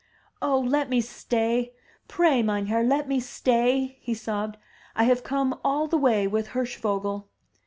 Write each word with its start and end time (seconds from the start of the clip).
"Oh, 0.41 0.57
let 0.59 0.89
me 0.89 0.99
stay! 0.99 1.73
Pray, 2.07 2.41
meinherr, 2.41 2.81
let 2.83 3.07
me 3.07 3.19
stay!'' 3.19 3.99
he 4.01 4.15
sobbed. 4.15 4.57
"I 4.95 5.03
have 5.03 5.23
come 5.23 5.59
all 5.63 5.85
the 5.85 5.95
way 5.99 6.25
with 6.25 6.53
Hirschvogel!'' 6.53 7.27